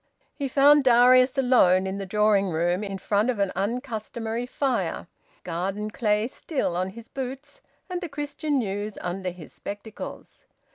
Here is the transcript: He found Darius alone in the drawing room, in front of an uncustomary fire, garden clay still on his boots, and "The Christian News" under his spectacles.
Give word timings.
He 0.33 0.47
found 0.47 0.83
Darius 0.83 1.37
alone 1.37 1.85
in 1.85 1.99
the 1.99 2.07
drawing 2.07 2.49
room, 2.49 2.83
in 2.83 2.97
front 2.97 3.29
of 3.29 3.37
an 3.37 3.51
uncustomary 3.55 4.47
fire, 4.47 5.05
garden 5.43 5.91
clay 5.91 6.25
still 6.25 6.75
on 6.75 6.89
his 6.89 7.07
boots, 7.07 7.61
and 7.87 8.01
"The 8.01 8.09
Christian 8.09 8.57
News" 8.57 8.97
under 8.99 9.29
his 9.29 9.53
spectacles. 9.53 10.45